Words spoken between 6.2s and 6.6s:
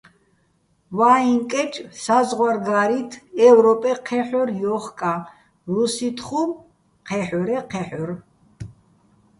ხუმ